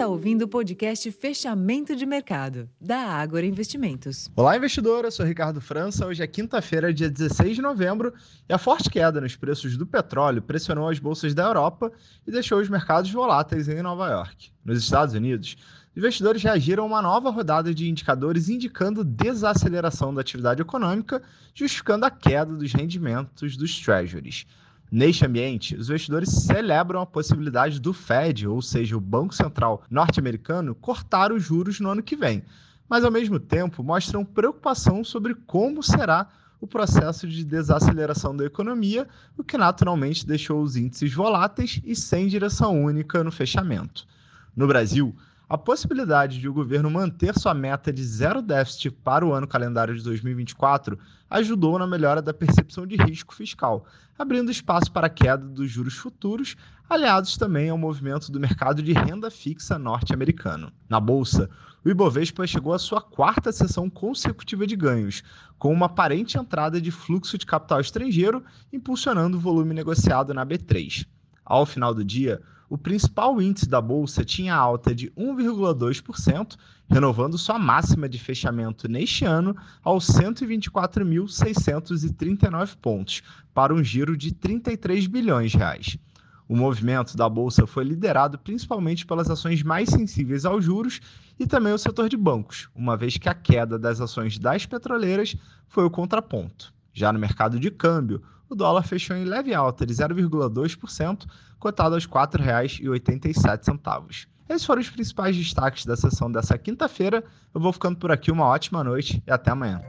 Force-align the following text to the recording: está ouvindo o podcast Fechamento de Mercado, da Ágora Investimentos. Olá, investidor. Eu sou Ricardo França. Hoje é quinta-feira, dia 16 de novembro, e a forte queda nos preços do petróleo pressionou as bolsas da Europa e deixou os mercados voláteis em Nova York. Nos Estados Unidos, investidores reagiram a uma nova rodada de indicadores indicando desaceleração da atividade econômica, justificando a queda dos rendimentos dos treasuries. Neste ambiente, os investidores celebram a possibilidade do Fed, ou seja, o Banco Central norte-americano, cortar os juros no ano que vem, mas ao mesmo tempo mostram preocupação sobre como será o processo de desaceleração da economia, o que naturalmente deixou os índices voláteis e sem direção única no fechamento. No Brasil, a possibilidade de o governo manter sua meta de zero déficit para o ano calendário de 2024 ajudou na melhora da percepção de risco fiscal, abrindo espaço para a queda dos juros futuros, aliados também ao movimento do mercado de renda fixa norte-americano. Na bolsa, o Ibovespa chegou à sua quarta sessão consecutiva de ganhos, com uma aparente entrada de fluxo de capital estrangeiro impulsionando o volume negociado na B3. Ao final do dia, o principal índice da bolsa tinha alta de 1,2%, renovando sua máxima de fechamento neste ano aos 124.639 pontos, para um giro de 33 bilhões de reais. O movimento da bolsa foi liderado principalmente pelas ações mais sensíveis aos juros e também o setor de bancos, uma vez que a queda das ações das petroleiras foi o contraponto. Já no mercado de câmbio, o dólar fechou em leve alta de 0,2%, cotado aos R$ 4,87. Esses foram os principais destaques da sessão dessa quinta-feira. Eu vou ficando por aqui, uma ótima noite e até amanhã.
está 0.00 0.08
ouvindo 0.08 0.46
o 0.46 0.48
podcast 0.48 1.12
Fechamento 1.12 1.94
de 1.94 2.06
Mercado, 2.06 2.66
da 2.80 3.00
Ágora 3.00 3.44
Investimentos. 3.44 4.30
Olá, 4.34 4.56
investidor. 4.56 5.04
Eu 5.04 5.10
sou 5.10 5.26
Ricardo 5.26 5.60
França. 5.60 6.06
Hoje 6.06 6.22
é 6.22 6.26
quinta-feira, 6.26 6.90
dia 6.90 7.10
16 7.10 7.56
de 7.56 7.60
novembro, 7.60 8.14
e 8.48 8.52
a 8.54 8.56
forte 8.56 8.88
queda 8.88 9.20
nos 9.20 9.36
preços 9.36 9.76
do 9.76 9.86
petróleo 9.86 10.40
pressionou 10.40 10.88
as 10.88 10.98
bolsas 10.98 11.34
da 11.34 11.42
Europa 11.42 11.92
e 12.26 12.30
deixou 12.30 12.58
os 12.60 12.70
mercados 12.70 13.12
voláteis 13.12 13.68
em 13.68 13.82
Nova 13.82 14.08
York. 14.08 14.50
Nos 14.64 14.82
Estados 14.82 15.14
Unidos, 15.14 15.58
investidores 15.94 16.42
reagiram 16.42 16.84
a 16.84 16.86
uma 16.86 17.02
nova 17.02 17.28
rodada 17.28 17.74
de 17.74 17.86
indicadores 17.86 18.48
indicando 18.48 19.04
desaceleração 19.04 20.14
da 20.14 20.22
atividade 20.22 20.62
econômica, 20.62 21.22
justificando 21.54 22.06
a 22.06 22.10
queda 22.10 22.56
dos 22.56 22.72
rendimentos 22.72 23.54
dos 23.54 23.78
treasuries. 23.78 24.46
Neste 24.92 25.24
ambiente, 25.24 25.76
os 25.76 25.88
investidores 25.88 26.30
celebram 26.30 27.00
a 27.00 27.06
possibilidade 27.06 27.78
do 27.78 27.92
Fed, 27.92 28.48
ou 28.48 28.60
seja, 28.60 28.96
o 28.96 29.00
Banco 29.00 29.32
Central 29.32 29.84
norte-americano, 29.88 30.74
cortar 30.74 31.30
os 31.30 31.44
juros 31.44 31.78
no 31.78 31.90
ano 31.90 32.02
que 32.02 32.16
vem, 32.16 32.42
mas 32.88 33.04
ao 33.04 33.10
mesmo 33.10 33.38
tempo 33.38 33.84
mostram 33.84 34.24
preocupação 34.24 35.04
sobre 35.04 35.36
como 35.46 35.80
será 35.80 36.28
o 36.60 36.66
processo 36.66 37.28
de 37.28 37.44
desaceleração 37.44 38.36
da 38.36 38.44
economia, 38.44 39.06
o 39.38 39.44
que 39.44 39.56
naturalmente 39.56 40.26
deixou 40.26 40.60
os 40.60 40.74
índices 40.74 41.14
voláteis 41.14 41.80
e 41.84 41.94
sem 41.94 42.26
direção 42.26 42.82
única 42.82 43.22
no 43.22 43.30
fechamento. 43.30 44.04
No 44.56 44.66
Brasil, 44.66 45.14
a 45.50 45.58
possibilidade 45.58 46.38
de 46.38 46.48
o 46.48 46.52
governo 46.52 46.88
manter 46.88 47.36
sua 47.36 47.52
meta 47.52 47.92
de 47.92 48.04
zero 48.04 48.40
déficit 48.40 48.92
para 48.92 49.26
o 49.26 49.32
ano 49.32 49.48
calendário 49.48 49.96
de 49.96 50.04
2024 50.04 50.96
ajudou 51.28 51.76
na 51.76 51.88
melhora 51.88 52.22
da 52.22 52.32
percepção 52.32 52.86
de 52.86 52.94
risco 52.94 53.34
fiscal, 53.34 53.84
abrindo 54.16 54.52
espaço 54.52 54.92
para 54.92 55.08
a 55.08 55.10
queda 55.10 55.44
dos 55.44 55.68
juros 55.68 55.96
futuros, 55.96 56.54
aliados 56.88 57.36
também 57.36 57.68
ao 57.68 57.76
movimento 57.76 58.30
do 58.30 58.38
mercado 58.38 58.80
de 58.80 58.92
renda 58.92 59.28
fixa 59.28 59.76
norte-americano. 59.76 60.72
Na 60.88 61.00
bolsa, 61.00 61.50
o 61.84 61.90
Ibovespa 61.90 62.46
chegou 62.46 62.72
à 62.72 62.78
sua 62.78 63.00
quarta 63.00 63.50
sessão 63.50 63.90
consecutiva 63.90 64.64
de 64.68 64.76
ganhos, 64.76 65.24
com 65.58 65.72
uma 65.72 65.86
aparente 65.86 66.38
entrada 66.38 66.80
de 66.80 66.92
fluxo 66.92 67.36
de 67.36 67.44
capital 67.44 67.80
estrangeiro 67.80 68.44
impulsionando 68.72 69.36
o 69.36 69.40
volume 69.40 69.74
negociado 69.74 70.32
na 70.32 70.46
B3. 70.46 71.08
Ao 71.44 71.66
final 71.66 71.92
do 71.92 72.04
dia, 72.04 72.40
o 72.70 72.78
principal 72.78 73.42
índice 73.42 73.68
da 73.68 73.80
bolsa 73.80 74.24
tinha 74.24 74.54
alta 74.54 74.94
de 74.94 75.10
1,2%, 75.10 76.56
renovando 76.88 77.36
sua 77.36 77.58
máxima 77.58 78.08
de 78.08 78.16
fechamento 78.16 78.88
neste 78.88 79.24
ano 79.24 79.56
aos 79.82 80.06
124.639 80.06 82.76
pontos, 82.80 83.22
para 83.52 83.74
um 83.74 83.82
giro 83.82 84.16
de 84.16 84.32
33 84.32 85.08
bilhões 85.08 85.50
de 85.50 85.58
reais. 85.58 85.98
O 86.48 86.54
movimento 86.54 87.16
da 87.16 87.28
bolsa 87.28 87.66
foi 87.66 87.82
liderado 87.82 88.38
principalmente 88.38 89.04
pelas 89.04 89.28
ações 89.28 89.64
mais 89.64 89.88
sensíveis 89.88 90.44
aos 90.44 90.64
juros 90.64 91.00
e 91.40 91.48
também 91.48 91.72
o 91.72 91.78
setor 91.78 92.08
de 92.08 92.16
bancos, 92.16 92.68
uma 92.72 92.96
vez 92.96 93.16
que 93.16 93.28
a 93.28 93.34
queda 93.34 93.76
das 93.76 94.00
ações 94.00 94.38
das 94.38 94.64
petroleiras 94.64 95.34
foi 95.66 95.84
o 95.84 95.90
contraponto. 95.90 96.72
Já 96.92 97.12
no 97.12 97.18
mercado 97.18 97.58
de 97.58 97.70
câmbio, 97.70 98.22
o 98.48 98.54
dólar 98.54 98.82
fechou 98.82 99.16
em 99.16 99.24
leve 99.24 99.54
alta 99.54 99.86
de 99.86 99.94
0,2%, 99.94 101.26
cotado 101.58 101.94
aos 101.94 102.04
R$ 102.04 102.10
4,87. 102.10 104.26
Esses 104.48 104.66
foram 104.66 104.80
os 104.80 104.90
principais 104.90 105.36
destaques 105.36 105.86
da 105.86 105.96
sessão 105.96 106.30
dessa 106.30 106.58
quinta-feira. 106.58 107.24
Eu 107.54 107.60
vou 107.60 107.72
ficando 107.72 107.96
por 107.96 108.10
aqui, 108.10 108.32
uma 108.32 108.46
ótima 108.46 108.82
noite 108.82 109.22
e 109.24 109.30
até 109.30 109.52
amanhã. 109.52 109.80